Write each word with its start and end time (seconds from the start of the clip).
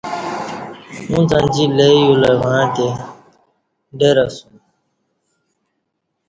اُݩڅ 1.11 1.31
انجی 1.37 1.65
لئ 1.77 1.93
یولہ 2.03 2.31
وعݩتے 2.41 2.87
ڈر 3.99 4.15
اسوم 4.25 4.53